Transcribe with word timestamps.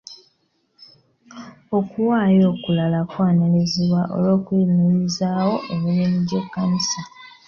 Okuwaayo 1.77 2.43
okulala 2.53 2.99
kwanirizibwa 3.11 4.01
olw'okuyimirizaawo 4.15 5.55
emirimu 5.73 6.17
gy'ekkanisa. 6.29 7.01